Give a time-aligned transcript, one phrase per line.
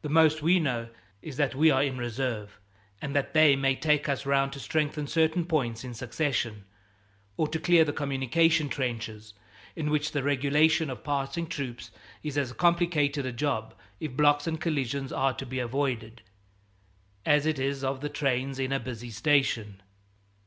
[0.00, 0.88] The most we know
[1.20, 2.58] is that we are in reserve,
[3.02, 6.64] and that they may take us round to strengthen certain points in succession,
[7.36, 9.34] or to clear the communication trenches,
[9.76, 11.90] in which the regulation of passing troops
[12.22, 16.22] is as complicated a job, if blocks and collisions are to be avoided,
[17.26, 19.82] as it is of the trains in a busy station.